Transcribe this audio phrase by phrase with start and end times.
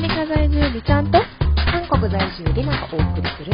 [0.00, 1.18] メリカ在住リちゃんと。
[1.56, 3.52] 韓国在住リナがお送りする。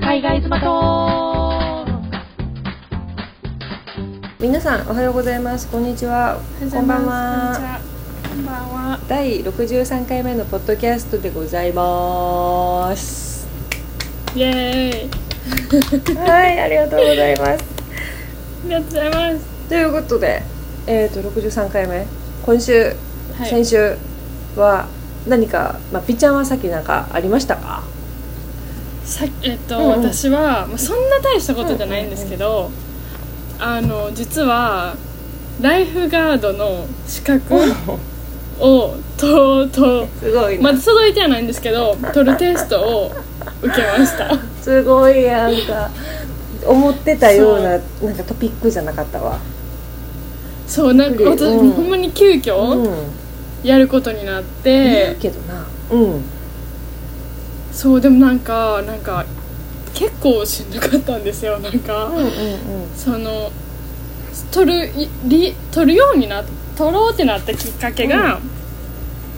[0.00, 1.86] 海外妻と
[4.40, 5.70] 皆さんおはようございます。
[5.70, 6.40] こんにちは。
[6.58, 7.80] こんばんは。
[8.28, 8.98] こんばんは。
[9.06, 13.46] 第63回目のポッドキャストでございます。
[14.34, 16.16] イエーイ。
[16.16, 17.50] はいありがとうございます。
[17.50, 17.56] あ
[18.64, 19.68] りがとうございます。
[19.68, 20.42] ということで
[20.88, 22.04] えっ、ー、と63回目。
[22.44, 22.86] 今週、
[23.38, 23.48] はい。
[23.48, 23.96] 先週
[24.56, 24.88] は
[25.26, 27.82] 何か、まあ、ピッちゃんはさっきなんかありましたか？
[29.04, 29.90] さえっと、うんうん。
[30.12, 32.70] 私はまあそんな大したことじゃないんですけど、
[33.58, 34.94] あの実は
[35.60, 37.54] ライフガードの資格
[38.58, 43.12] をととすごいな、まだ届いてはないんですけど取るテストを
[43.62, 44.38] 受けました。
[44.62, 45.90] すごいなんか
[46.66, 47.80] 思ってたようななん
[48.16, 49.38] かトピックじゃなかったわ。
[50.66, 51.70] そうなんか私、うん。
[51.72, 53.19] ほんまに急遽うん
[53.62, 55.66] やることになっいてる、けどな。
[55.90, 56.22] うん。
[57.72, 59.24] そうでもなんかなんか
[59.94, 61.58] 結構しんどかったんですよ。
[61.58, 62.30] なんか、うんうんうん。
[62.96, 63.50] その
[64.50, 66.44] 取るいり取るようにな
[66.76, 68.40] 取ろうってなったきっかけが、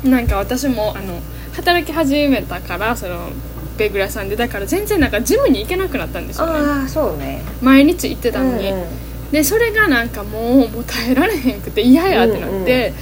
[0.05, 1.21] なんか私もあの
[1.55, 3.31] 働き始めたからその
[3.77, 6.53] ベーグル屋さんでだから全然なんかジムに行けなくなったんですよね。
[6.59, 7.43] ああそうね。
[7.61, 8.87] 毎日行ってたのに、うんうん。
[9.33, 12.93] でそれがなんかもうもう耐えられへんくて嫌やってなって、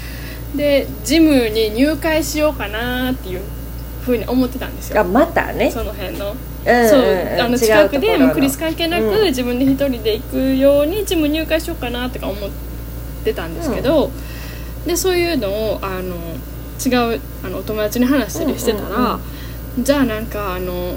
[0.55, 3.41] でジムに入会しようかなっていう
[4.03, 5.01] ふうに思ってたんですよ。
[5.01, 5.71] あまたね。
[5.71, 6.31] その辺の。
[6.31, 6.37] うん
[6.89, 7.35] そううん。
[7.35, 9.25] うんあの近くでもうクリス関係なく、うん。
[9.27, 12.51] 自分で一人で行くようにジム入会しようかなとか思っ
[13.25, 14.11] てたんですけど、
[14.87, 16.17] でそういうのをあの
[16.85, 19.21] 違うあのお友達に話したりしてたら、うんうん
[19.79, 20.97] じゃあなんかあの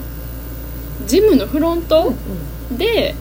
[1.06, 2.12] ジムのフロント
[2.72, 3.14] で、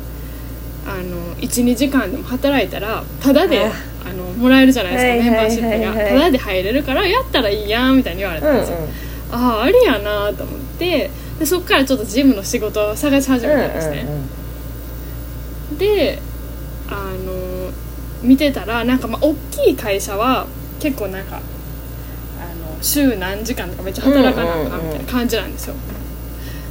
[0.87, 3.71] あの12時間でも働いたらタダで
[4.05, 6.11] ああのもらえるじゃないですか、はいはいメンバーシップはいはいが。
[6.11, 8.61] タダで入れるからやったらいいやんみたいに言われうんうんたん。
[8.61, 8.79] ですよ、
[9.33, 11.11] ああありやなと思って。
[11.39, 14.07] でそっからちょっとジムの仕事を探し始めたんですね、
[15.79, 16.19] で
[16.89, 16.95] あ
[17.25, 17.71] の
[18.23, 20.47] 見てたらなんかまあ大きい会社は
[20.79, 21.43] 結構なんかあの
[22.83, 25.75] 週何時間とかめっちゃ働かなあかんみたいな感じなんですよ、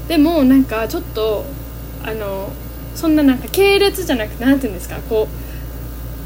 [0.08, 1.44] でもなんかちょっと
[2.04, 2.52] あの
[2.96, 5.51] そんななんか系列じゃなくてなんていうんですかこう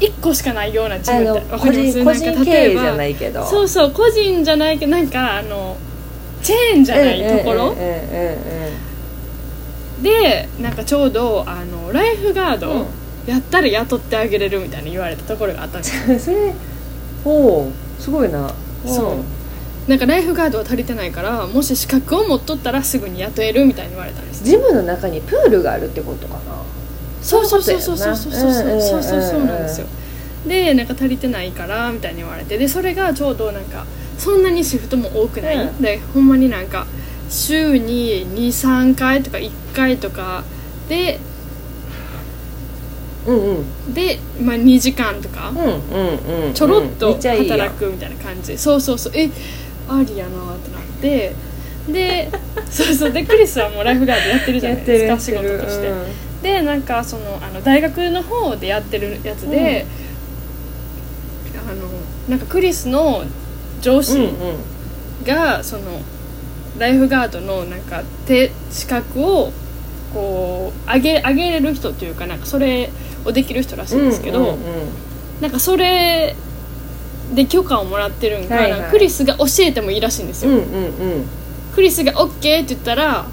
[0.00, 3.44] 1個しかないようなジムって個人個人経営じゃいないけど。
[3.46, 5.76] そうそう個人じゃないけどなんかあの
[6.42, 7.74] チェーンじゃないところ、
[10.02, 12.86] でなんかちょうどあのライフガード、うん。
[13.26, 16.54] やったら雇ってあげれるみたいに言われたところがあったんです それ
[17.24, 18.54] おおすごいな。
[18.86, 19.90] そう。
[19.90, 26.40] なんかライフガードは足りてないからもし資格を持っとったらすぐに雇えるみたいに言われたんですジムの中にプールがあるってことかな
[27.26, 29.86] そうそうそうそうそうそうそうそうそうなんですよ
[30.46, 33.84] でなんか足りてないからみたいに言われてでそれがちょうどなんか
[34.16, 36.86] そんなにシフトも多くない、うんでほんまになんか
[37.28, 40.44] 週に23回とか1回とか
[40.88, 41.18] で
[43.26, 49.28] うんうんで、まあ、2時間とかうんうんうんちょろっと働くみたいな感じそうそうそうえ
[49.88, 51.34] ありやなってなって
[51.88, 52.30] で
[52.70, 55.92] そうそうでクリスはもうライフガードやってるじゃないですか仕事として、
[56.42, 59.86] でなんかそのあの大学の方でやってるやつで、
[61.68, 61.88] あの
[62.28, 63.24] なんかクリスの
[63.80, 64.56] 上司うんうん。
[65.24, 65.82] が、その
[66.78, 69.52] ライフガードのなんか手資格を
[70.14, 72.90] こう上げ上げれる人というかなんかそれ
[73.24, 74.60] をできる人らしいんですけど、うんうんうん。
[75.40, 76.36] なんかそれ
[77.34, 78.90] で許可をもらってるんか,、はいはい。
[78.90, 80.86] クリスが教えてもいいらしいんですよ、うんうんう
[81.22, 81.26] ん。
[81.74, 83.26] クリスが OK って言ったら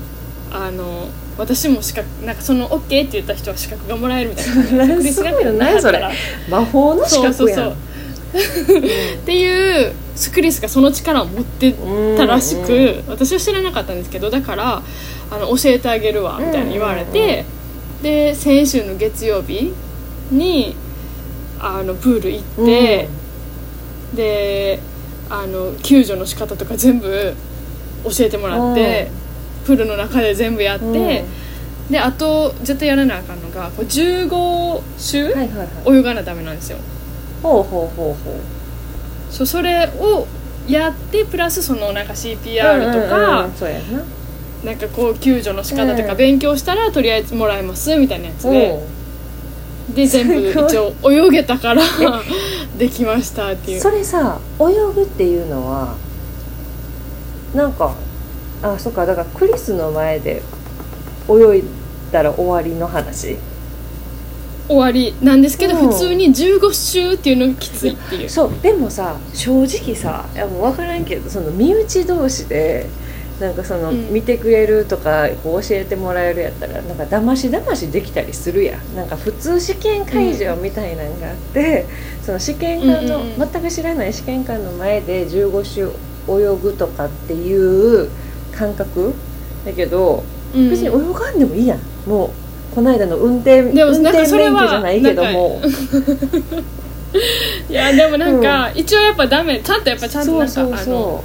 [0.52, 4.54] あの私も資格なんかその OK って言った人は資格がもらえるみたいな。
[4.54, 6.02] 感じでクリスがな何それ。
[6.50, 7.66] 魔法の資たらそうそう格そう。
[7.66, 9.94] や んっていう
[10.34, 11.74] クリスがその力を持って
[12.18, 14.82] たらしく、うんうん私は知らなかったんですけどだから
[15.32, 17.46] あの教えてあげるわみたいに言われて、
[18.02, 19.74] で先週の月曜日
[20.32, 20.76] に
[21.60, 23.10] あのプール行って、
[24.14, 24.80] で
[25.30, 27.34] あの救助の仕方とか全部
[28.04, 29.10] 教えてもらって、
[29.65, 30.89] プールの中で全部やって、う
[31.89, 31.92] ん。
[31.92, 36.00] であと絶対やらなあかんのがこう15周、はいはいはい。
[36.00, 36.77] 泳がなダメなんですよ。
[37.42, 39.33] ほうほうほうほう。
[39.33, 40.27] そうそれを
[40.68, 44.04] やってプラスそのなんか CPR とか、うんうんうんそうやな。
[44.63, 46.18] なんかこう救助の仕方とかうん。
[46.18, 48.71] 勉強したらとりあえずもらえますみたいなやつで、
[49.92, 51.83] おで全部一応泳げたから
[52.80, 53.81] できましたっていう。
[53.81, 54.63] それさ泳
[54.95, 55.95] ぐっていうのは
[57.54, 57.94] なんか
[58.63, 60.42] あそっかだからクリスの前で
[61.30, 61.63] 泳い
[62.12, 63.38] だら終わりの話？
[64.65, 65.89] 終わりなんですけど、うん。
[65.89, 68.30] 普通に15周っていうのがきついっていう。
[68.30, 72.88] そうでもさ正直さいやもう分からんけどその身内同士で
[73.42, 74.13] なんかその、うん。
[74.13, 78.95] 見てくれるとかこう教えてもらえるやったらなんかだましだましできたりするやん。
[78.95, 81.86] なんか普通試験会場みたいなのがあって、
[82.21, 83.51] その試験官の、うんうんうん。
[83.51, 85.92] 全く知らない試験官の前で15周
[86.30, 88.09] 泳ぐとかっていう
[88.56, 89.14] 感覚
[89.66, 90.24] だけど
[90.56, 90.70] うん。
[90.70, 91.80] 別に泳がんでもいいやん。
[92.10, 92.30] もう
[92.76, 95.62] この間の運転でも運転免許じゃないけども。
[97.70, 99.60] いやでもなんか、一応やっぱダメ。
[99.60, 101.24] ちゃんとやっぱちゃんとなんかあのそ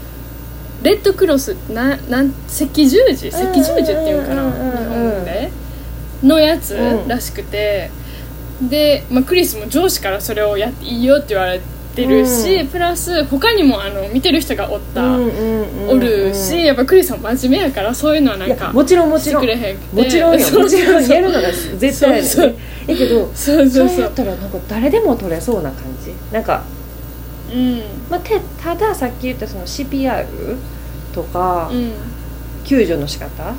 [0.82, 3.28] レッドクロスななん赤十字？
[3.28, 4.44] 赤十字っていうかな？
[4.44, 5.24] うんうんうんうん。
[5.24, 5.50] 日本で？
[6.22, 7.90] のやつうんらしくて、
[8.60, 11.64] で、まあ、クリスも上司からそれをやっていいよって言われて
[12.06, 12.68] るし、うん。
[12.68, 19.46] プラス他にもあの見てる人がおった、うんうんおるしやっぱクリスも真面目やからそういうのはなんかもちろんもちろん。
[19.46, 20.50] もちろんよ。
[20.50, 22.56] もちろんやるのが絶対やね
[22.86, 23.88] えけどそうそうそう。
[23.88, 26.12] そうやったらなんか誰でも取れそうな感じ。
[26.32, 26.62] なんか、
[27.52, 27.82] うん。
[28.10, 30.26] まあ、てたださっき言ったその CPR
[31.14, 31.92] とか、うん。
[32.64, 33.54] 救助の仕方？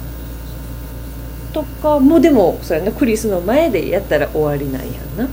[1.51, 5.27] とかもでもそうやねクリスの前でやったら終わりなんやんな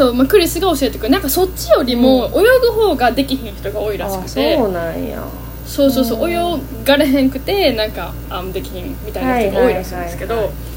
[0.00, 1.10] そう、まあ、クリスが教えてくれる。
[1.10, 4.56] なんかそっちよりも泳ぐ方ができひん人が多いらしあくて。
[4.56, 5.22] そうなんや。
[5.66, 6.30] そうそうそううん。
[6.30, 10.70] 泳がれへんくてなんかあできひんみたいな人が多いらしいんですけど、はいはいはい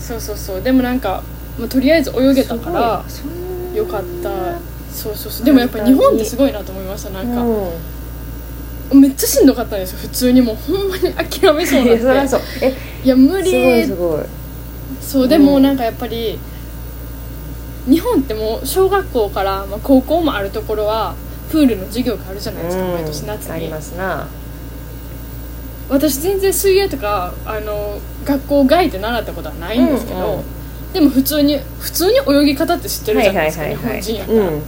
[0.00, 0.62] そうそうそう。
[0.62, 1.22] でもなんか、
[1.58, 3.04] まあ、とりあえず泳げたから
[3.72, 4.58] よかった。
[4.92, 5.46] そうそうそう。
[5.46, 7.10] でもやっぱ日本ってすごいなと思いました。
[7.10, 9.00] なんか、うん。
[9.00, 9.98] めっちゃしんどかったんですよ。
[9.98, 12.74] 普通にもうほんまに諦めそうなって。
[13.04, 13.50] いや無理。
[13.50, 14.22] すごいすごい。
[15.00, 16.38] そうでもなんかやっぱり
[17.88, 21.14] 日本ってもう小学校から、まあ、高校もあるところは
[21.50, 23.52] プールの授業があるじゃないですか、毎年夏に。
[23.52, 24.26] ありますな。
[25.88, 30.42] 私全然水泳とかあの学校外で習ったことはないんですけど、うんうん。
[30.92, 34.62] でも普通に普通に泳ぎ方って知ってるじゃないですか、日本人やったら、うん。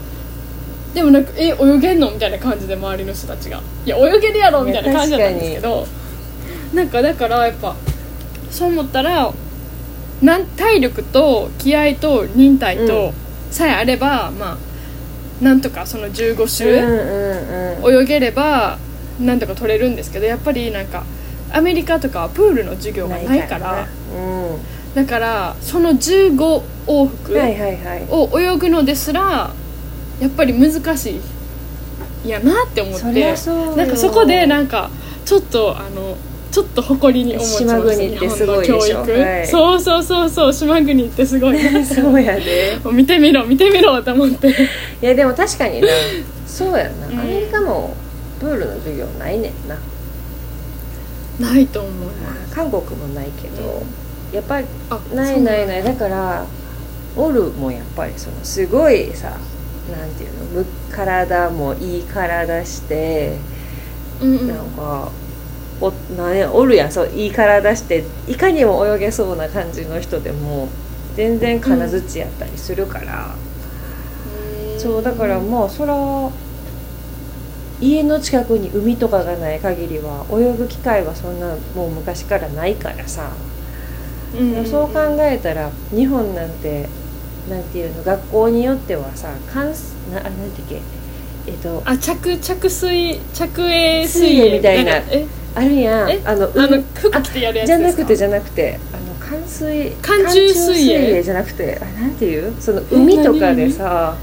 [0.94, 5.87] でもなんかえ泳げんのみたいな感じで周りの人たちがいや泳げるやろみたいな感じだったんですけど
[6.73, 7.75] なんかだからやっぱ
[8.50, 9.32] そう思ったら
[10.23, 13.12] なん体力と気合と忍耐と
[13.50, 14.59] さえあれば、まあ
[15.44, 18.03] なんとかその15うん周うんうん。
[18.03, 18.79] 泳げれば
[19.20, 21.05] なんとか取れるんですけどやっぱりなんか
[21.53, 24.94] アメリカとかはプールの授業がないからうん。
[24.94, 27.38] だからその15往復
[28.11, 29.53] を泳ぐのですら
[30.21, 31.21] やっぱり難し
[32.25, 33.06] いやなって思って。
[33.76, 34.91] なんかそこでなんか
[35.25, 36.17] ちょっとあの
[36.50, 39.47] ちょっと誇りに思っ国ってすごいはい。
[39.47, 40.53] そうそうそうそう。
[40.53, 41.85] 島国ってすごい。
[41.85, 42.79] そうやで。
[42.91, 44.49] 見てみろ見てみろと思って。
[44.49, 44.53] い
[45.03, 45.89] やでも確かにな。
[46.47, 47.21] そうやんな、うん。
[47.21, 47.95] アメリカも
[48.41, 49.77] プールの授業ないねんな。
[51.39, 53.85] ないと思います韓国もないけど、
[54.33, 55.85] やっぱりあないないない。
[55.85, 56.45] だから
[57.17, 59.31] おるもやっぱりそのすごいさ
[59.91, 63.37] なんていうのむ体もいい体して、
[64.21, 64.49] うんうん。
[64.49, 65.11] なんか
[65.80, 66.92] おなおるやん。
[66.92, 70.69] そういい体していかにも泳げそうな感じの人でも
[71.14, 73.34] 全然金槌やったりするから、
[74.78, 75.94] そうだからもうそら
[77.80, 83.30] 家の近くに海とかがない限りは泳ぐ機会はそんなもう昔からないからさ、
[84.34, 84.58] うん。
[84.58, 86.88] うんそう考えたら日本なんて
[87.48, 90.80] なんていうの学校によってはさ関すなあなんていうっけ
[91.46, 94.97] えっとあ着着水着泳水水泳みたいな。
[94.97, 95.26] え？
[95.59, 96.07] あるや。
[96.07, 96.21] んえ？
[96.25, 98.03] あのあの海服着てやるやつじゃですか？
[98.03, 101.12] なくてじゃなくてあの寒水寒中水泳。
[101.15, 102.61] 寒じゃなくてあなんていう？
[102.61, 104.17] その海とかでさ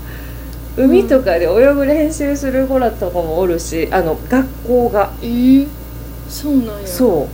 [0.78, 5.14] 海とかで泳ぐ練習する子らとかもおるしあの学校が。
[5.22, 5.26] え？
[5.26, 5.68] ー、
[6.28, 6.88] そうなんや。
[6.88, 7.28] そ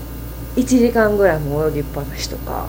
[0.55, 0.60] う。
[0.60, 2.67] 1時間ぐらいも泳ぎっぱなしとか。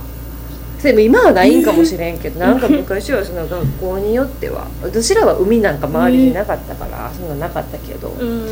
[0.83, 8.47] でも今はないんかもしれんけど、なんか昔はその学校によっては私らは海なんか周りになかったから、そんななかったけど、うん。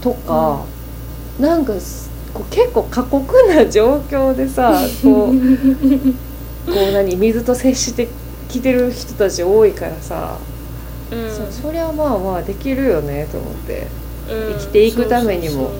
[0.00, 0.64] とか、
[1.38, 8.08] なんかすこう結構過酷な状況でさ こうこう何水と接して
[8.48, 10.38] きてる人たち多いからさ、
[11.10, 11.30] うん。
[11.30, 13.86] そそりゃまあまあできるよねと思って、
[14.28, 14.58] うん。
[14.58, 15.70] 生きていくためにも。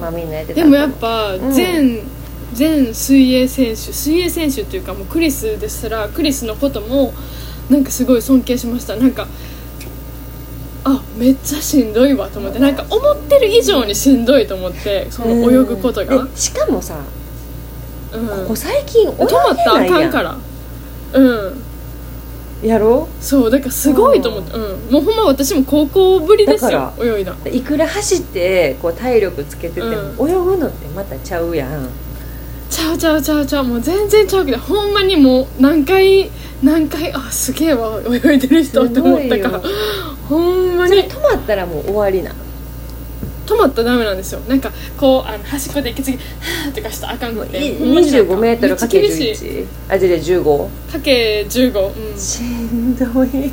[0.00, 1.52] まあみんなやってたでもやっぱうん。
[1.52, 2.00] 全、
[2.52, 7.12] 全水泳選手水泳選手っていうかもうクリスですらクリスのことも
[7.70, 8.96] なんかすごい尊敬しました。
[8.96, 9.26] なんか
[10.84, 12.58] あめっちゃしんどいわと思って。
[12.58, 16.98] なんか思ってる以上にしんどいと思ってその泳ぐことが、しかもさ
[18.12, 20.36] うん、ここ最近泳げ止まったらあかんから。
[21.14, 21.62] うん。
[22.62, 23.08] やろ？
[23.20, 27.34] そうだからすごいと思って、うん、もうほんま私も高校ぶりですよ泳いだ。
[27.50, 31.88] いくら走ってこう体力つけてても、う泳ぐのってまたちゃうやん。
[32.70, 33.64] ちゃうちゃうちゃうちゃう。
[33.64, 36.30] もう全然ちゃうけどほんまにもう何回
[36.62, 39.62] 何回あすげえわ泳いでる人って思ったから
[40.28, 40.96] ほんまに。
[41.04, 42.34] 止まったらもう終わりな
[43.46, 44.40] 止まったらダメなんですよ。
[44.48, 47.66] なんかこうあの端っこで息継ぎはーとかしたらあかんくて。
[47.74, 49.48] いほんまになんか25メートルかけめっちゃ厳しい。
[49.50, 52.18] 11あじゃあ15かけ15うん。
[52.18, 53.52] しんどい。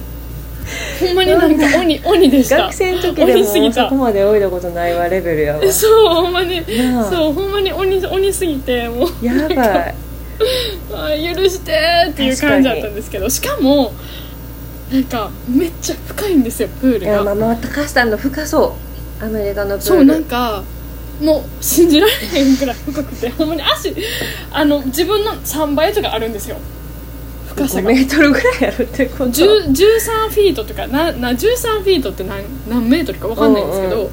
[0.99, 2.57] ほんまになんか鬼 鬼でした。
[2.57, 6.61] 学生の時でもそこまで泳いだことないわレベルやわそうほんまに。
[7.09, 9.25] そうほんまに鬼鬼すぎてもう。
[9.25, 9.95] やばい。
[10.93, 13.93] あー許してーっていう感じだったんですけどしかも
[14.91, 18.75] なんかめっちゃ深いんですよプールいやまがあまあ高橋さんの深そ
[19.21, 19.24] う。
[19.24, 19.81] アメリカのプール。
[19.81, 20.63] そうなんか
[21.21, 23.29] もう信じられへんくらい深くて。
[23.38, 23.95] ほんまに足
[24.51, 26.57] あの自分の3倍とかあるんですよ。
[27.55, 29.25] 深さ5がメートルぐらいあるってこと。
[29.25, 34.10] 10 13フィートとかなな13フィートって何何メートルか分かんないんですけど、うんうん。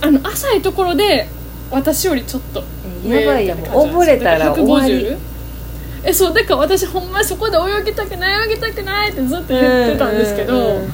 [0.00, 1.28] あの浅いところで
[1.70, 2.64] 私よりちょっと
[3.04, 5.06] 上やばいやもう溺れたら終わり。
[5.10, 5.35] 150
[6.06, 10.92] えそうだから私ほんまそこで泳ぎたくない泳ぎたくないってずっと言ってたんですけど、うんうんうん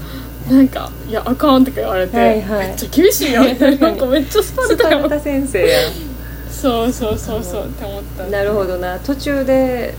[0.50, 2.68] なんか「いやあかん」とか言われて、はいはい。
[2.68, 5.78] めっちゃ厳しいよみたいななんかめっちゃスパルタよスパルタ先生や
[6.50, 8.24] そうそうそうそうって思った。
[8.26, 8.98] なるほどな。
[8.98, 9.94] 途中で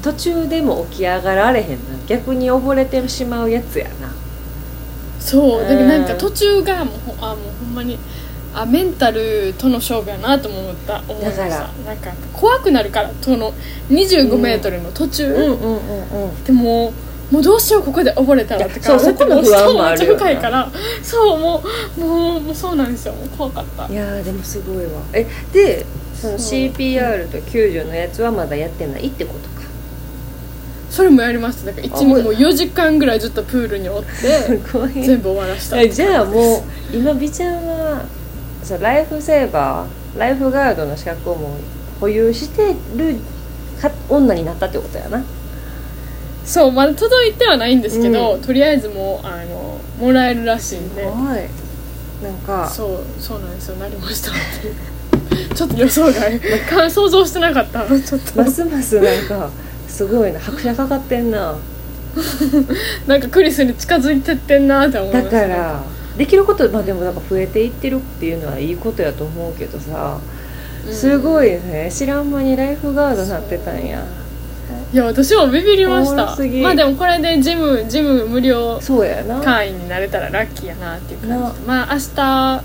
[0.00, 1.76] 途中でも起き上がられへんな。
[2.06, 4.12] 逆に溺れてしまうやつやな。
[5.18, 6.18] そうだけどなんかうん。
[6.18, 7.98] 途中がもうほあもうほんまに
[8.54, 11.02] あメンタルとの勝負やなとも思った。
[11.08, 11.48] 思いました。
[11.48, 13.52] だからなんか怖くなるからその
[13.90, 15.32] 2 5メートルの途中、
[16.44, 16.92] でも
[17.30, 20.24] もうどうしようここで溺れたらとかそうそこの不安もあるよな。
[20.24, 20.70] めっちゃ深いから
[21.02, 21.62] そうも
[21.98, 23.86] うもうもうそうなんですよ怖かった。
[23.86, 25.02] いやーでもすごいわ。
[25.12, 25.84] えで
[26.18, 29.58] その CPR と救助のやつはまだやってないってことか。
[30.90, 31.66] それもやりました。
[31.66, 34.08] だから一もうもう4時間ぐらいずっとプールにおって
[35.04, 38.06] 全部終わらしたえじゃあもう今美ちゃんは
[38.68, 43.16] そうライフセーバーライフガードの資格をもう保有してる
[43.80, 45.24] か女になったってことやな。
[46.44, 48.42] そうまだ届いてはないんですけど、うん。
[48.42, 51.02] とりあえずもうあのもらえるらしいんで。
[51.02, 51.48] はい。
[52.22, 53.76] なんかそうそうなんですよ。
[53.76, 54.32] なりました。
[54.32, 54.34] っ
[55.48, 56.40] てちょっと予想外。
[56.68, 57.86] か 想像してなかった。
[57.86, 58.42] ちょっと。
[58.42, 59.48] ますますなんか
[59.88, 60.38] すごいな。
[60.38, 61.56] 拍車かかってんな。
[63.06, 65.82] なんかクリスに近づいてってんなって思いまた、から
[66.18, 70.18] できることまあでもなんか増えていってるっていうのはいいことやと思うけどさ
[70.86, 70.92] うん。
[70.92, 71.90] すごいね。
[71.90, 74.04] 知らん間にライフガードなってたんや。
[74.92, 76.34] いや私もビビりました。
[76.34, 76.60] すぎ。
[76.60, 79.40] まあでもこれでジムジム無料そうやな。
[79.40, 81.60] 会員になれたらラッキーやなっていう感じ。
[81.60, 82.64] でまあ明日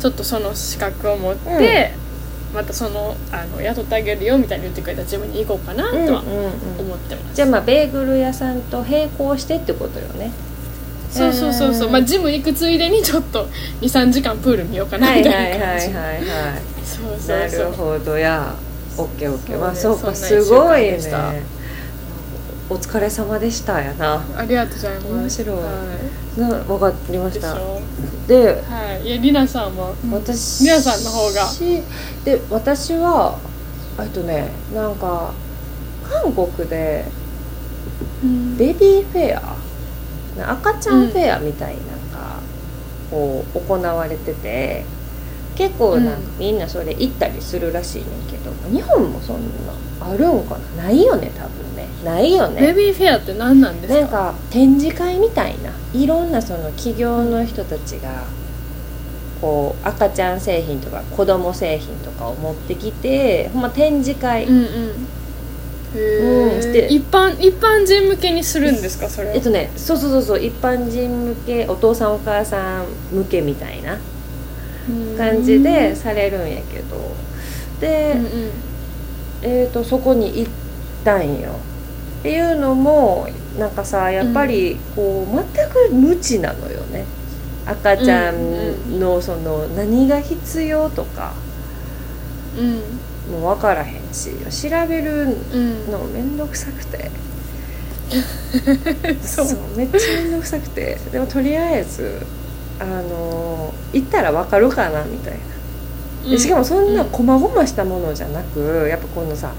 [0.00, 1.92] ちょっとその資格を持って、
[2.54, 6.80] またそのあの雇ってあげるよみたいに言ってくれたジムに行こうかなとはうんうんうん。
[6.80, 10.32] 思ってます、じゃあまあベーグル屋さんと並行してってことよね
[11.10, 11.92] そうそうそうそう、うん。
[11.92, 13.46] まあジム行くついでにちょっと
[13.80, 16.14] 23時間プール見ようかなみはいはいたいな感じ、はいはい。
[16.14, 18.18] はいそうそうなそうるほど。
[18.18, 18.54] や
[18.96, 19.58] オッケーオッケー。
[19.58, 20.98] まあそうかすごいね。
[22.68, 24.24] お疲れ様でしたやな。
[24.36, 25.06] ありがとうございます。
[25.08, 25.56] 面白い。
[25.56, 25.64] は
[26.38, 27.54] な分かりまい、した。
[28.28, 29.06] ではい。
[29.06, 31.50] いやりなさんも私皆さんの方が。
[32.24, 33.38] で私は
[33.98, 35.32] あとねなんか
[36.08, 37.04] 韓国で
[38.22, 38.56] うん。
[38.56, 39.56] ベビーフェアな
[40.48, 42.40] 赤ちゃんフェアみたいなんか、
[43.10, 44.84] こう行われてて
[45.56, 50.84] 結構なんかうんみんなそれ行ったりするらしいねんけど日本もそんなあるんかな？
[50.84, 51.86] ないよね多分ね。
[52.04, 52.60] ないよね。
[52.60, 54.00] ベビーフェアって何なんですか？
[54.00, 55.70] なんか展示会みたいな。
[55.92, 58.24] いろんなその企業の人たちが
[59.40, 65.06] こう赤ちゃん製品とか子供製品とかを持ってきてほんま展示会、うんうん
[65.92, 65.98] う
[66.68, 69.08] んで一般一般人向けにするんですか？
[69.08, 70.40] それえっとねそうそうそうそう。
[70.40, 73.98] 一般人向けお父さんお母さん向けみたいな
[75.18, 76.96] 感じでされるんやけど。
[77.80, 78.50] で、うんうん。
[79.42, 80.52] えー、とそこに行っ
[81.02, 81.50] たんよ。
[82.20, 83.26] っていうのも
[83.58, 87.04] なんかさやっぱりこう全く無知なのよね。
[87.66, 91.32] 赤ちゃんのその何が必要とか。
[92.56, 92.80] うん
[93.28, 94.30] も分からへんし
[94.68, 95.90] 調べるうん。
[95.90, 97.10] の面倒くさくて。
[99.22, 99.46] そう
[99.76, 100.98] めっちゃ面倒くさくて。
[101.12, 102.20] でもとりあえず
[102.80, 105.34] あの行ったら分かるかなみたい
[106.24, 106.30] な。
[106.30, 109.52] でしかもそんな細々したものじゃなくやっぱこのさ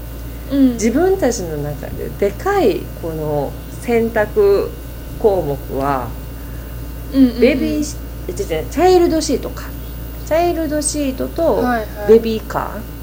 [0.50, 0.72] うん。
[0.74, 3.52] 自分たちの中ででかいこの
[3.82, 4.70] 選択
[5.18, 6.08] 項目は
[7.12, 7.40] うんうんうん。
[7.40, 9.64] ベビーチャイルドシートか。
[10.26, 11.86] チャイルドシートとはいはい。
[12.08, 13.01] ベビーカうんー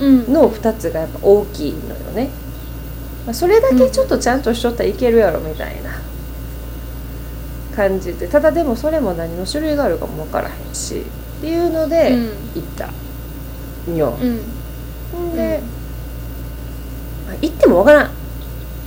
[0.00, 2.30] の2つがやっぱ大きいのよね、
[3.26, 5.90] まあ、それだけちょっとちゃんとしとったらいけるやろみたいな
[7.76, 8.28] 感じで。
[8.28, 11.00] ただでもそれも何の種類があるかも分からへんし
[11.38, 12.26] っていうのでうん。
[12.54, 12.90] 行った。
[13.90, 14.40] んよ、うん。
[15.12, 15.60] ほんで、
[17.40, 18.10] 行ってもわからん。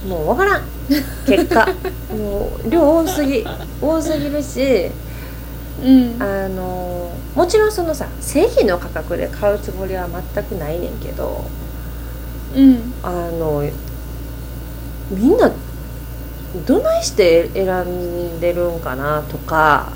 [0.08, 0.63] もうわからん。
[1.25, 1.67] 結果。
[2.13, 3.46] もう量多すぎ。
[3.82, 4.91] 多すぎるし
[5.82, 6.22] うん。
[6.22, 11.46] あのもちろんそのさ製品の価格で買うつもりは全くないねんけど
[12.56, 12.94] うん。
[13.01, 13.63] あの
[15.10, 15.51] みんな
[16.68, 19.92] どないして選んでるんかなとか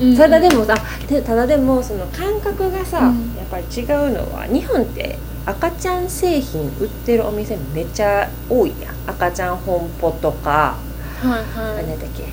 [0.00, 0.16] うん。
[0.16, 0.74] ただでもさ
[1.08, 3.34] でただでもその感覚がさ、うん。
[3.36, 8.94] やっぱり違うのは日本って赤ちゃん製品売ってるお店めっちゃ多いやん。
[9.06, 10.76] 赤ちゃん本舗とか、
[11.20, 12.24] はいはあい何だっけ？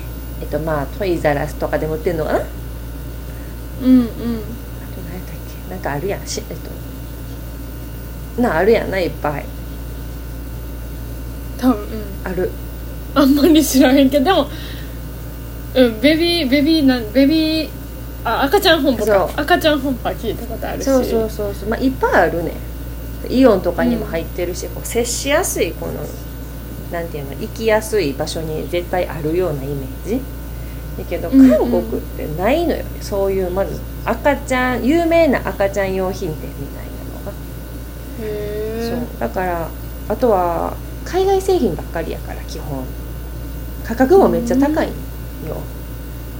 [0.44, 2.38] えっとまあトイザラスとかでも売ってるのかな？
[2.40, 2.46] あと
[3.82, 4.00] うん。
[4.00, 4.12] うん何だっ
[5.68, 5.70] け？
[5.70, 6.26] なんかあるやん。
[6.26, 6.56] しえっ
[8.36, 9.46] となあるやんないっぱい。
[11.56, 11.78] 多分。
[11.78, 12.50] うんある。
[13.14, 14.48] あんまり知らへんけどでも
[15.76, 17.70] うんベビーベビーなんベビー
[18.24, 19.06] あ赤ちゃん本舗か。
[19.06, 19.40] そう。
[19.40, 20.84] 赤ちゃん本舗は聞いたことあるし。
[20.84, 21.68] そうそうそうそう。
[21.70, 22.52] まあいっぱいあるね。
[23.30, 25.94] イオンとかにも入ってるし、こう接しやすいこの
[26.92, 30.20] なんていうの行きやすい場所に絶対あるようなイメージ
[30.98, 31.50] だけどうんうん。
[31.50, 32.82] 韓国ってないのよ。
[32.82, 37.32] ね、そういうまず赤ちゃん有名な赤ちゃん用品店みたいなのが、
[38.98, 39.20] そう。
[39.20, 39.68] だから
[40.08, 40.74] あとは
[41.04, 42.84] 海外製品ばっかりやから基本。
[43.84, 44.88] 価格もめっちゃ高い
[45.46, 45.60] よ、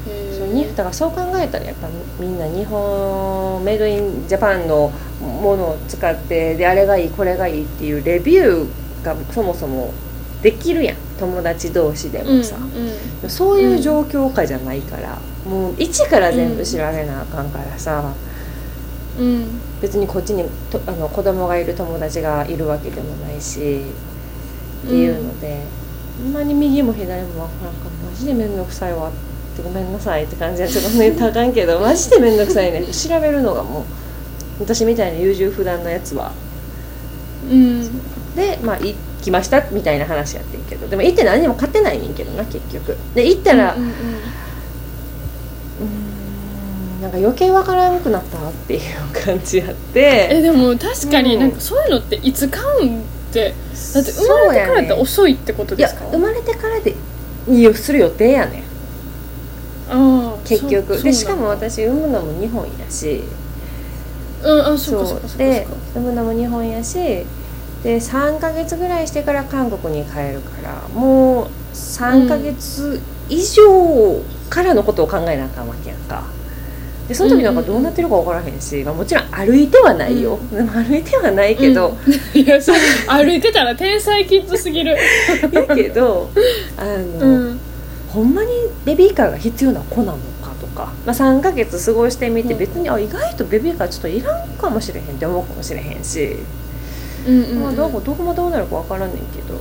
[0.06, 9.92] そうにだからそう考えたらやっぱみんな日本メイドインジャパンのものを使ってであれがいいこれがいいっていうレビューがそもそも
[10.42, 12.56] できるやん友達同士でうんもさ、
[13.28, 15.18] そういう状況下じゃないから、
[15.48, 18.12] もう一から全部調べなあかんからさ、
[19.18, 19.26] うん。
[19.26, 23.82] うん別にこっちにとあの子供がいる友達がいるわけでもないし
[24.86, 25.62] っていうので、
[26.22, 26.32] ほん。
[26.32, 29.12] まに右も左もわからんからマジで面倒くさいわっ
[29.54, 33.82] てごめんなさいって感じはちょっとねたかんけど マジで面倒くさいね調べるのがもう
[34.62, 36.32] 私みたいな優柔不断なやつは。
[37.50, 37.82] うん。
[38.34, 38.94] でまあ行
[39.24, 40.86] きましたみたいな話やってんけど。
[40.86, 42.96] でも行って何にも買ってないねんけどな結局。
[43.14, 43.92] で行ったら、うんうん
[47.02, 48.80] なんか余計わからんくなったっていう
[49.12, 50.28] 感じやって。
[50.30, 51.40] えでも確かにうん。
[51.40, 53.52] なんかそういうのっていつ買うんって
[53.94, 56.06] だって生まれてからって遅いってことですか？
[56.12, 56.94] 生まれてからで
[57.48, 58.62] いいする予定やねん。
[59.90, 61.02] ああ結局。
[61.02, 63.22] でしかも私産むのも日本やし。
[64.42, 67.26] うんあそうかそうかそうかで産むのも日本やし
[67.84, 76.24] で3ヶ月ぐらいしてから韓国に帰るからもう3ヶ月以上からのことを考えなあかんわけやんか。
[77.06, 82.14] でその時なんかどうなってるか分からへんし、まあ、もちろん歩いてはないよ、でも歩いてはないけど、うん。
[82.40, 84.96] いやそう歩いてたら天才キッズすぎる。
[85.52, 86.30] やけど
[86.78, 87.60] あの、うん。
[88.08, 88.48] ほんまに
[88.86, 92.58] ベビーカーが必要な子なのかとか、まあ、3ヶ月過ごしてみてうん。
[92.60, 96.63] 別に、あ意外とベビーカーちょっといらんかもしれへんって思うかもしれへんし、うんうん
[97.60, 99.58] まあ、どこどこもどうなるか分からんねんけど。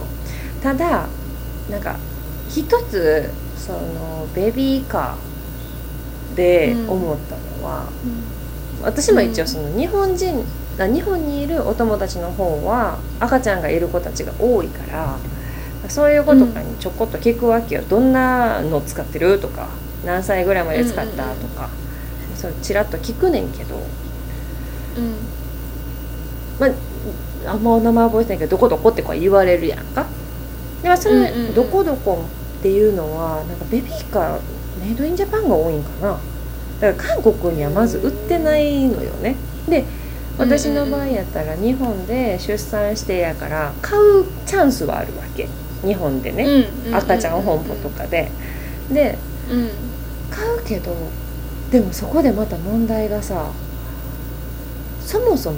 [0.62, 1.08] ただ
[1.70, 1.98] なんか
[2.50, 7.86] 一つそのベビーカーで思ったのは、
[8.82, 10.46] 私も一応その日本人
[10.80, 15.18] あ日本にいるお友達の方は赤ちゃんがいる子たちが多いから
[15.90, 19.68] そういう子とかにちょこっと聞くわけよ、どんなの使ってるとか
[20.06, 21.70] 何歳ぐらいまで使ったとか、
[22.36, 23.76] そうちらっと聞くねんけど。
[23.76, 23.80] う
[25.02, 25.16] ん。
[26.60, 26.70] まあ
[27.48, 30.06] あんまお名前覚えてないけどどこどこってこう言われるやんか。
[30.82, 31.54] でもそれ、うんうんうん。
[31.56, 32.26] どこどこ
[32.60, 34.40] っていうのはなんかベビーカー
[34.82, 36.20] メイドインジャパンが多いんかな。
[36.80, 39.36] だから韓国にはまず売ってないのよね。
[39.68, 39.84] で
[40.38, 45.48] 私の場合やったら日本で出産してやから買うチャンスはあるわけ。
[45.86, 48.32] 日本でね、うん赤ちゃん本舗とかで。
[48.92, 49.18] で
[49.50, 49.70] うん。
[50.30, 50.96] 買うけど
[51.72, 53.52] でもそこでまた問題がさ
[55.02, 55.58] そもそも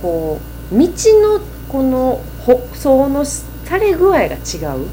[0.00, 4.86] こう道のこの舗装のされ具合が違う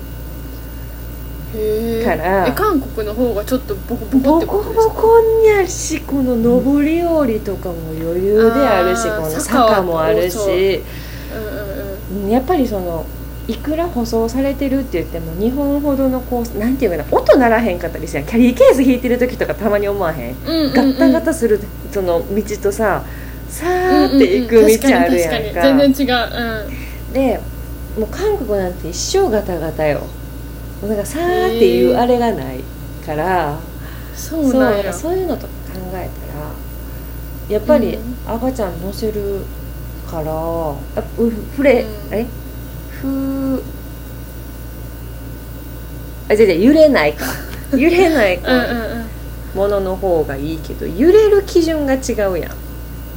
[2.04, 2.48] から。
[2.48, 4.94] え韓国の方がちょっとボコボコボってこコとですか？
[4.94, 10.38] ボコにあるしこの上り下りとかも余裕であるしあーこの坂もあるし。
[10.38, 10.42] う。
[10.42, 10.80] んうん
[12.18, 12.26] うん。
[12.26, 13.06] うんやっぱりその
[13.48, 20.36] いくら舗装されてるって言っても日本ほどのこうなんていうかな音鳴らへんかったりしてキャリーケース引いてる時とかたまに思わへん？
[20.36, 20.74] うんうんうん。
[20.74, 21.60] ガッタガタする
[21.92, 23.04] その道とさ
[23.56, 27.14] さーって行く道あるやんか,、全然違う。
[27.14, 27.40] で
[27.98, 30.00] もう韓国なんて一生ガタガタよ。
[30.82, 32.60] もうなんかさーっていうあれがない
[33.06, 33.58] から、うん
[34.16, 34.94] そうそうなんや。
[34.94, 36.10] そういうのとか考えたら
[37.50, 38.16] やっぱりうん。
[38.26, 39.42] 赤ちゃん乗せる
[40.10, 40.76] からあ
[41.18, 42.14] うふれ、うん。
[42.14, 42.26] え？
[43.02, 43.62] ふ
[46.30, 47.26] あ違う違う揺れないか。
[47.78, 48.52] 揺れないか。
[48.52, 49.06] うんうんうん。
[49.56, 52.52] ものの方がいいけど揺れる基準が違うやん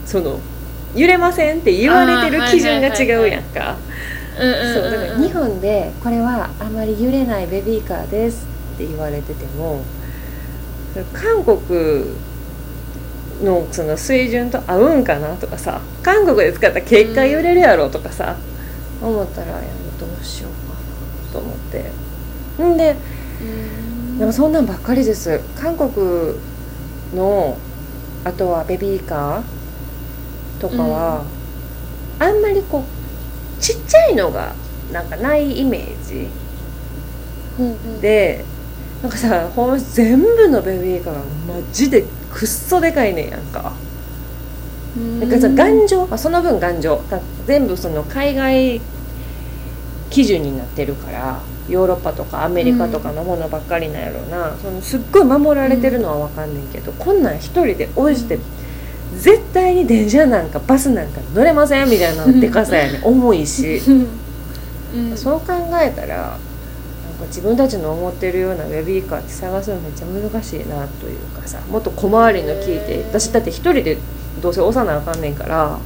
[0.09, 0.41] その
[0.95, 3.77] 揺れませんって言われてる基準が違うやんか。
[4.41, 4.75] うんうんうんうん。
[4.75, 9.85] そうだから日本でこれはあまり揺れないベビーカーですって言われてても
[11.13, 12.17] 韓国
[13.45, 18.37] のその水準と合うんかなとかさ韓国で使ったら結果揺れるやろとかさ、
[19.03, 19.61] 思ったらいや
[20.01, 21.91] どうしようかなと思って。
[22.63, 22.97] んで
[24.19, 25.41] でもそんなんばっかりです。
[25.55, 26.35] 韓国
[27.15, 27.59] の
[28.25, 29.58] あとはベビーカー
[30.61, 31.25] とかは、
[32.19, 34.55] あんまりこうちっちゃいのが
[34.93, 36.29] なんかないイメージ
[37.59, 38.01] うんうん。
[38.01, 38.45] で
[39.03, 43.73] なんかさほん全部のベビーカーがマジでくっそでかいねんやんか。
[44.97, 45.21] うん。
[45.21, 47.01] なんかさ頑丈、まあ、その分頑丈。
[47.11, 48.81] だ全部その海外
[50.11, 58.39] 基準になってるからヨーロッパとかアメリカとかのものばっかりなんやろうな、そのすっごい守られてるのは分かんねんけど、こんなん一人で応じて
[59.19, 63.05] 絶対に電車なんかバスなんか乗れませんみたいなでかさやねん。
[63.05, 63.81] 重いし。
[64.95, 65.17] うん。
[65.17, 66.39] そう考えたらなんか
[67.27, 73.99] 自分たちの思ってるようなベビーカーって探すのめっちゃ難しいなというかさもっと小回りの聞いて私だって一人で
[74.41, 75.79] どうせ押さなあかんねんから。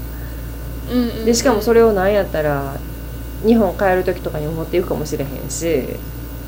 [0.91, 1.25] うんうん。
[1.25, 2.77] でしかもそれをなんやったら
[3.47, 5.89] 日本帰る時とかに持っていくかもしれへんし。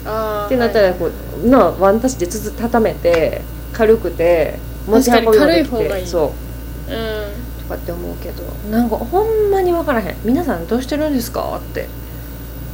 [0.04, 1.10] ってなったらこ
[1.42, 3.40] うなワンタッチでつつ畳めて
[3.72, 6.06] 軽くて持ち運びもできて。
[6.06, 6.26] そう。
[6.26, 6.43] うん
[6.86, 10.16] とかって思うけどなんかほんまに分からへん。
[10.24, 11.88] 皆さんどうしてるんですかって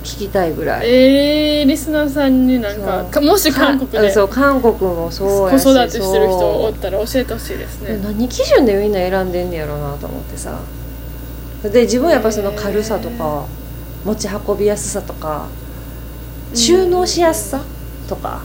[0.03, 0.89] 聞きたいぐらい。
[0.89, 7.99] えー、リスナーさんになんかかもし韓国かでそう韓国もそう子やし育てしてる人おったら教えてほしいですね。
[8.03, 10.59] 何基準でみんな選んでんねやろうなと思ってさ。
[11.63, 13.45] で自分はやっぱその軽さとか
[14.05, 15.47] 持ち運びやすさとか
[16.55, 17.61] 収納しやすさ
[18.09, 18.41] とか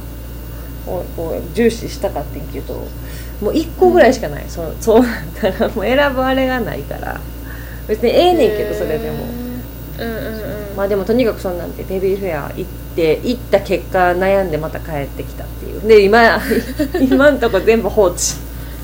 [0.85, 2.87] をこう重視したかってんけど
[3.41, 5.69] もう1個ぐらいしかない、そう そうなったら。
[5.69, 7.19] もう選ぶあれがないから。
[7.87, 9.25] 別にええねんけどそれでも。
[9.99, 10.19] うんうんう
[10.73, 10.75] ん。
[10.75, 15.87] まあでもとにかくそんなんでベビーフェア行って行った結果悩んでまた帰ってきたっていう。
[15.87, 16.41] で今
[16.99, 18.17] 今んとこ全部放置。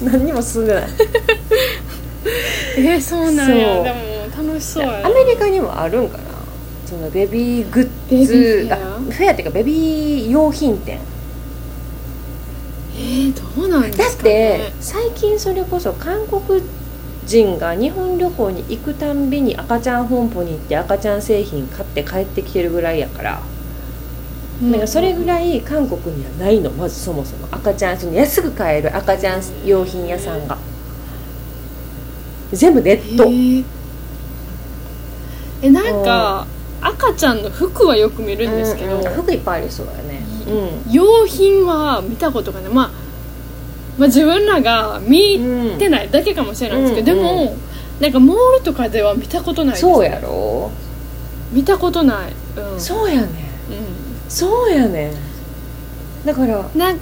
[0.04, 0.84] 何にも進んでない。
[2.78, 3.66] えー、そうなんや。
[3.76, 3.84] そう。
[3.84, 5.08] でも楽しそうやな。
[5.08, 6.24] アメリカにもあるんかな。
[6.86, 8.76] そのベビーグッズーフェア？
[8.76, 10.96] あフェアっていうかベビー用品店。
[10.96, 16.62] えー、どうなんでだっすか、ね、て最近それこそ韓国
[17.26, 23.42] 人が日本旅行に行くたんびに赤ちゃん本舗に行って赤ちゃん製品買って帰ってきてるぐらいやから。
[24.62, 27.48] なんかそれぐいらい韓国にはないのまずそもそも。
[27.50, 30.58] 赤ちゃんその安く買える赤ちゃん用品屋さんが。
[32.52, 33.26] 全部ネット、
[35.62, 36.46] えなんか
[36.82, 39.14] 赤ちゃんの服はよく見るんですけど、うんうん。
[39.14, 40.22] 服いっぱいありそうだよね。
[40.28, 40.31] う
[40.90, 42.92] 用品は見たことがない、まあ、
[43.98, 47.58] まあ自分らが見ん、てないだけかもしれないですけど、うんでも
[48.00, 49.82] なんかモールとかでは見たことないです。
[49.82, 50.72] そうやろ？
[51.52, 53.26] 見たことない、うん、そうやねん。
[53.28, 53.28] う
[54.28, 55.14] そうやねん。
[56.26, 56.98] だからんなん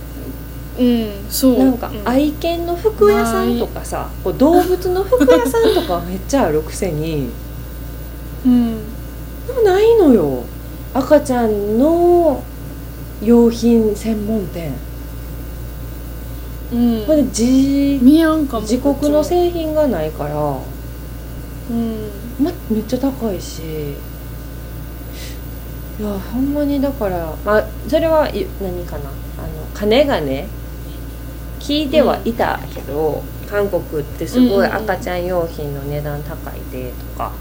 [0.78, 1.60] うんそう。
[1.60, 2.06] なんかうん。
[2.06, 7.30] 愛犬の服屋さんとかさこう動物の服屋さんとかめっちゃあるくせに。
[8.46, 8.78] うん。
[9.48, 10.44] でもないのよ。
[10.94, 12.44] 赤ちゃんの
[13.22, 14.74] 用品専門店。
[16.72, 17.06] うん。
[17.06, 17.44] これ自
[18.04, 20.36] 見やんかも自国の製品がないから、
[21.70, 22.10] うん。
[22.44, 23.92] ま、めっちゃ高いし。
[26.00, 29.10] いやほんまにだから、まあ、それはい何かな。
[29.10, 30.48] あの金がね
[31.60, 37.34] 聞いてはいたけど、韓国ってすごい赤ちゃん用品の値段高いでとか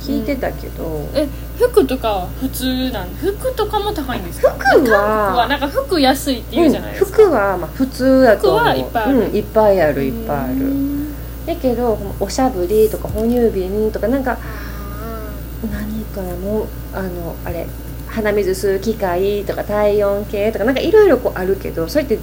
[0.00, 1.28] 聞いてたけど、え
[1.70, 4.50] 服とかは普通なん服とかも高いんですか？
[4.58, 8.60] 服ははなんか服安いって言うじゃないですか、うん服はまあ普通だと思う。
[8.60, 9.18] 服はいっぱいある。
[9.18, 10.52] うん、いっぱいあるいっぱいある。
[10.54, 11.12] うん。
[11.46, 15.30] だけどおしゃぶりとか哺乳瓶とかなんかあ
[15.72, 17.66] 何かなもうあのあれ
[18.08, 22.18] 鼻水吸う機械とか体温計とかなんかいろいろこうあるけどそれって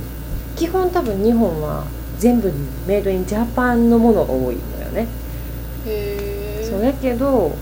[0.55, 1.83] 基本多分日本は
[2.17, 2.51] 全部
[2.87, 7.53] メイドインジャパンのものが多いのよね、ーへえそうやけど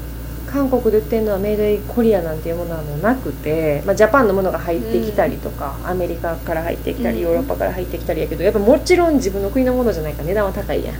[0.47, 7.23] 韓国で売ってるのはメイドインコリアなんていうものはもうなくて、まあ、ジャパンのものが入ってきたりとか、アメリカから入ってきたりうん。
[7.23, 10.95] ヨーロッパから入ってきたりやけどやっぱもちろん自分の国のものじゃないから値段は高いやん。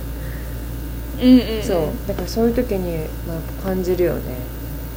[1.20, 1.88] うんうんそう。
[2.06, 4.36] だからそういう時に、まあ、感じるよね、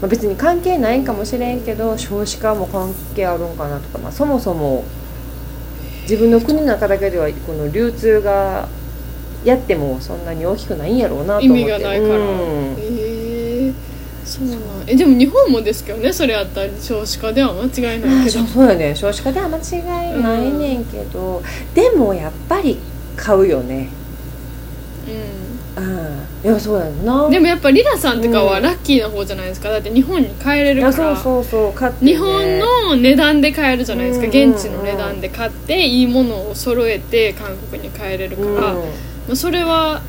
[0.01, 4.83] まあ、別に関係ないんかもしれんけど少子化も関係あるんかなとか、まあ、そもそも
[6.03, 8.67] 自分の国の中だけではこの流通が
[9.43, 11.61] やってもそんなに大きくないんやろうなと思って。
[11.61, 12.75] 意味がないから、うん。
[12.77, 13.10] へえ
[14.47, 14.59] そう。
[14.59, 18.39] なんえでも日本もですけどねそれやったら少子化では間違いないけど。
[18.39, 18.95] そうそうやね。
[18.95, 19.61] 少子化では間違
[20.19, 21.41] いないねんけど、
[21.73, 22.77] でもやっぱり
[23.15, 23.89] 買うよね。
[25.07, 25.41] うん。
[26.43, 27.29] いやそうやんな。
[27.29, 29.69] でもやっぱリラさんとかはうんラッキーな方じゃないですか。
[29.69, 31.09] だって日本に帰れいるから。
[31.09, 32.11] やそうそうそうね。
[32.13, 34.33] 日本の値段で買えるじゃないですか、うん。
[34.33, 39.31] うんうん現地の値段で買っていいものを揃えて韓国に帰れるから、まうん。
[39.31, 40.01] あそれは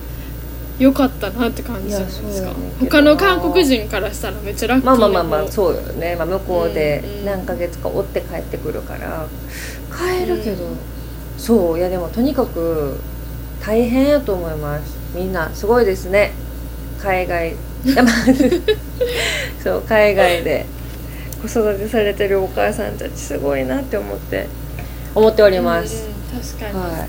[0.78, 2.48] 良かったなって感じじゃないですか。
[2.48, 7.24] やね他の韓国人からしたらめっちゃラッキーな方まあまあまあまあそうよね、まあ、向こうでうんうん。
[7.26, 9.26] 何ヶ月か追って帰ってくるから。
[9.90, 10.64] 帰るけど、
[11.36, 12.98] そういやでもとにかく
[13.60, 14.96] 大変やと思います。
[15.14, 16.32] みんなすごいですね。
[17.00, 17.54] 海外。
[19.62, 20.66] そう海外で。
[21.42, 24.46] 子育てされてるお母さんたちすごいなって思って。
[25.14, 27.08] 思っております、うんうん確かに、はい。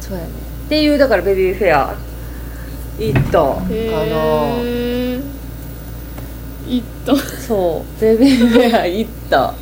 [0.00, 0.30] そうやね。
[0.66, 1.94] っていうだからベビーフェア
[2.98, 5.22] 行ったかなへー。
[6.66, 8.00] いったそう。
[8.00, 9.54] ベビーフェア行った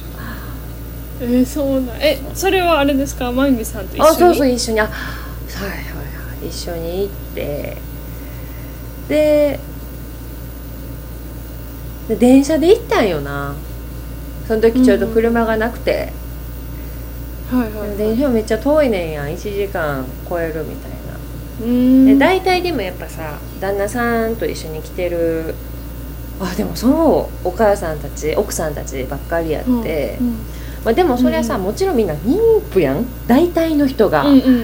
[1.21, 3.31] えー、そうなえそれはあれですか？
[3.33, 4.09] まゆみさんと一緒に？
[4.09, 4.81] あそうそう一緒に。
[4.81, 4.93] あはい
[5.69, 5.83] はいは
[6.45, 6.49] い。
[6.49, 7.77] 一緒に行って。
[9.09, 9.59] で
[12.09, 13.55] で電車で行ったんよな。
[14.47, 16.13] その時ちょうど車がなくて、
[17.51, 19.27] はいはい、はい、電車めっちゃ遠いねんやん。
[19.29, 20.92] 1時間超えるみたい
[22.07, 25.55] で大体でもやっぱさ旦那さんと一緒に来てる
[26.41, 30.37] あでもそうお母さんたち奥さんたちばっかりやって、うん
[30.85, 31.63] まあ、でもそりゃさ、うん。
[31.63, 32.39] もちろんみんな妊
[32.73, 33.07] 婦やん。
[33.27, 34.63] 大体の人が、うんうん。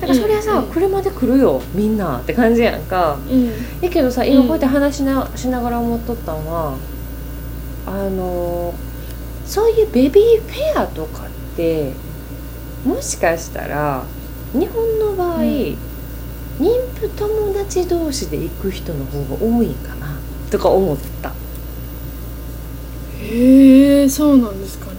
[0.00, 3.18] だからそりゃさ、うん車で来るよみんなって感じやんか。
[3.28, 3.50] うん。
[3.80, 6.76] やけどさ今こうやって話しな,、しながら思っとったんは
[7.86, 8.74] あの
[9.44, 11.92] そういうベビーフェアとかって
[12.84, 14.04] もしかしたら
[14.52, 15.76] 日本の場合、ん
[16.58, 20.18] 妊婦友達同士で行く人の方が多いんかな
[20.50, 21.32] とか思った。
[23.20, 24.92] へえそうなんですかね。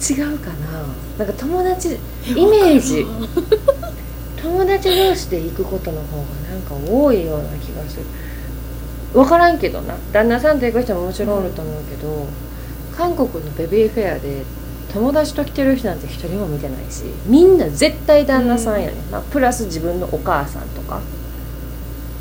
[0.00, 0.86] 違うかな。
[1.18, 3.06] なんか友達イメージ。
[4.40, 8.04] 友達同士で行くことの方がなんか多いような気がする。
[9.12, 9.96] 分からんけどな。
[10.12, 12.26] 旦那さんと行く人ももちろんおると思うけど、
[12.96, 14.42] 韓国のベビーフェアで
[14.92, 21.00] 友達と来てる人なんて一人も見てないしみんな絶対旦那さんやね、まあ、プラス自分のお母さんとか。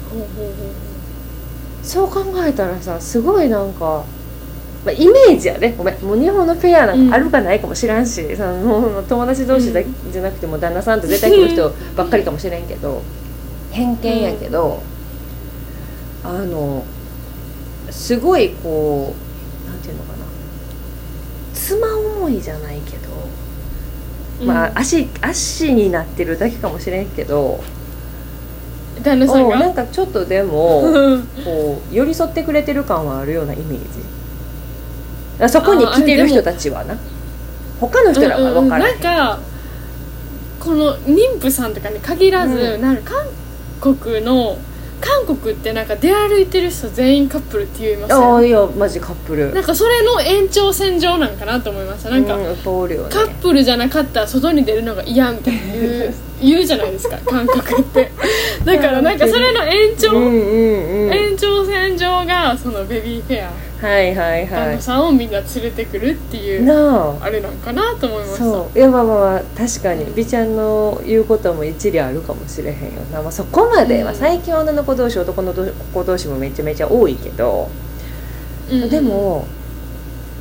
[0.09, 0.55] ほうほうほう
[1.83, 4.03] そう考えたらさすごいなんか、
[4.83, 5.73] まあ、イメージやね。
[5.77, 6.01] ごめん。
[6.01, 7.09] もう日本のフェアなん。
[7.09, 13.01] かあるかないかもしらんし、そのもう友達同士だけじゃなくても旦那さんと絶対来る人ばっかりかもしれんけど
[13.71, 14.81] 偏見やけど、
[16.23, 16.83] あの
[17.89, 19.13] すごいこ
[19.65, 20.16] うなんていうのかな
[21.67, 27.77] 妻思いじゃないけど、まあ足足になってるだけかもしれんけど、うん
[29.03, 30.81] 旦那さんおなんがかちょっとでも。
[31.43, 33.85] こう寄り添ってくれてる感はあるようなイメージ。
[35.39, 36.97] あそこに来てる人たちはな。
[37.79, 38.95] 他の人らは分からうん。
[38.95, 39.01] うん。
[39.01, 39.39] なんか
[40.59, 42.81] この妊婦さんとかに限らず、うん。
[42.81, 43.13] なんか
[43.81, 44.57] 韓国の
[44.99, 49.53] 韓国ってなんか出歩いてる人全員カップルって言いますあよあいやマジカップル。
[49.53, 53.09] なんかそれの延長線上なんかなと思いましたなんか、うん、通るよね。
[53.09, 58.11] カップルじゃなかったら外に出るのが嫌みたいな言う 言うじゃないですか韓国って。
[58.65, 61.13] だからなんかそれの延長、うんうんうん。
[61.13, 67.25] 延長線上がそのベビーフェアはいはい旦那はいさんをみんな連れてくるっていうなあ。
[67.25, 68.43] あれなんかなと思いました。
[68.43, 68.77] そう。
[68.77, 70.05] いやまあまあまあ確かに。
[70.15, 74.05] 美ちゃんの言うことも一理あるかもしれへんよな、まあ、そこまで、うん。
[74.05, 77.69] まあ、最近女の子同士男の子同士もめちゃめちゃ多いけど、
[78.71, 78.89] うん。
[78.89, 79.45] でも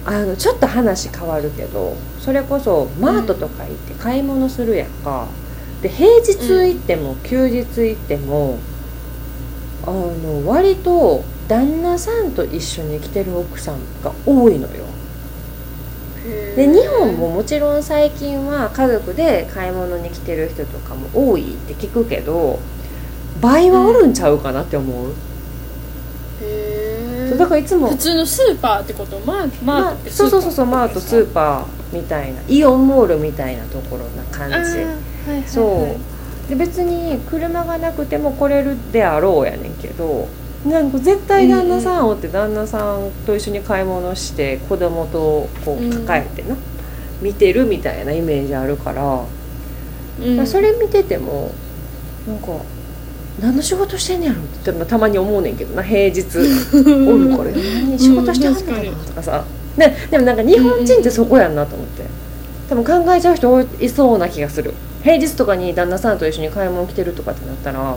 [0.07, 5.27] あのちょっと話変わるけどそれこそマートとか行って買い物するやんか、
[5.83, 8.59] で平日行っても休日行っても、
[9.85, 14.85] あの割と旦那さんと一緒に来てる奥さんが多いのよ。
[16.57, 22.59] で日本ももちろん最近は家族で買い物に来てる人とかも多いって聞くけど
[23.41, 25.13] 倍はおるんちゃうかなって思う、
[26.43, 29.21] へそうだからいつも普通のスーパーってこと？
[29.21, 30.31] マーマートってスーパー？
[30.31, 34.57] そうそうそうそうマートスーパーみたいなイオンモールみたいなところな感じ。
[34.57, 40.29] はいはいそうで別に車がなくても来れるであろうやねんけど
[40.67, 46.57] なんか絶対旦那さんおって旦那さんと一緒に買い物して子供とこう抱えてな、
[47.23, 49.25] 見てるみたいなイメージあるから、
[50.21, 50.47] うん。
[50.47, 51.53] それ見てても
[52.27, 52.47] なんか
[53.41, 56.23] 何の仕事してんねやろってたまに思うねんけどな平日。
[56.37, 58.61] おるから何仕事してはんの？
[58.63, 59.45] かなとかさ、
[59.77, 62.03] ね、でもなんか日本人ってそこやんなと思って。
[62.69, 64.75] 多分考えちゃう人いそうな気がする。
[65.05, 67.97] 平日とかに旦那さんと一緒に買い物来てるとかってなったら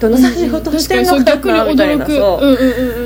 [0.00, 2.16] どんな仕事してんのかなみたいな確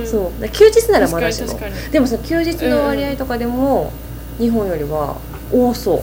[0.06, 0.48] そう。
[0.48, 1.58] 休日ならまだしも。
[1.90, 3.92] でもその休日の割合とかでも
[4.38, 5.16] 日本よりは
[5.52, 6.02] 多そう。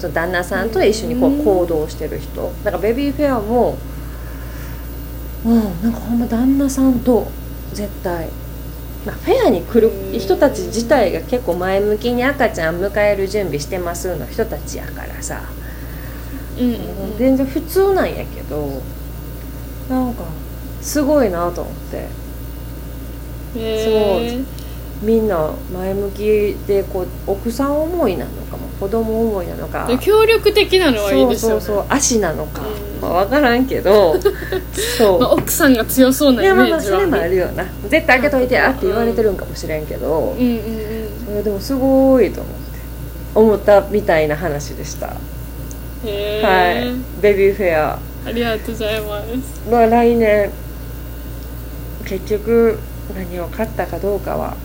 [0.00, 1.44] その旦那さんと一緒にこううん。
[1.44, 2.52] 行動してる人。
[2.62, 3.76] だからベビーフェアも
[5.44, 7.26] うんなんかほんま旦那さんと
[7.72, 8.28] 絶対、
[9.04, 15.42] まあ、フェアに来る人たち自体が結構前向きに赤ちゃん迎える準備してますの人たちやからさ、
[16.58, 17.18] うん。
[17.18, 18.80] 全然普通なんやけど
[19.88, 20.24] なんか
[20.80, 22.08] すごいなと思って。
[23.56, 24.44] へー。
[25.02, 29.86] みんな前向きでこう奥さん思いなのかも子供思いなのか。
[29.86, 31.60] で協力的なのはいいですよね。
[31.60, 33.00] そうそうそう足なのか、うん。
[33.02, 34.14] まあ、分からんけど。
[34.96, 37.64] そう、まあ、奥さんが強そうないイやメージはまあまあそれもあるよな。
[37.88, 40.60] 絶対開けといてやって言われてるんかもしれんけど、うんうんうん。
[41.26, 42.64] それでもすごいと思って。
[43.34, 45.12] 思ったみたいな話でした、は
[46.72, 47.20] い。
[47.20, 49.70] ベビーフェアありがとうございます。
[49.70, 50.50] まあ来年
[52.04, 52.78] 結局
[53.14, 54.56] 何を買ったかどうかは、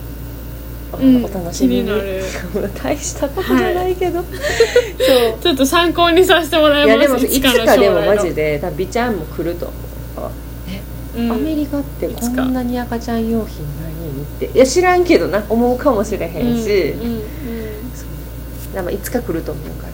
[0.94, 0.98] お
[1.34, 1.90] 楽しみに
[2.82, 5.40] 大したことじゃないけど、 そう。
[5.42, 6.98] ちょっと参考にさせてもらいます。
[6.98, 9.72] いやでもいつのかでもマジで多分美ちゃんも来ると
[10.16, 11.22] 思う。
[11.22, 11.32] うん。
[11.32, 13.90] アメリカってこんなに赤ちゃん用品ない
[14.22, 14.58] って。
[14.58, 18.94] いや知らんけどな思うかもしれへんし、うんうんうん。
[18.94, 19.88] いつか来ると思うか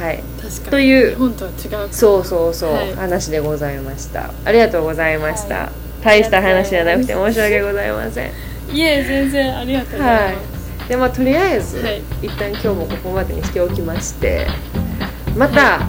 [0.00, 0.06] ら。
[0.06, 0.22] はい
[0.60, 2.94] という日本とは違うそうそうそう、はい。
[2.94, 4.30] 話でございました。
[4.44, 5.68] ありがとうございました、はい。
[6.04, 8.30] 大した話じゃなくて申し訳ございません。
[8.70, 10.40] いえ全然ありがとうございはま
[10.80, 10.88] す、い。
[10.88, 12.02] でまあとりあえず、はい。
[12.22, 14.46] 一旦今日もここまでにしておきまして
[15.36, 15.80] また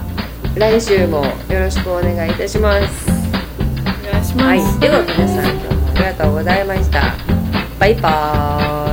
[0.56, 3.10] 来週もよろしくお願いいたします。
[4.08, 7.14] お願いします、はい、では皆さん今日もありがとうございました。
[7.78, 8.83] バイバーイ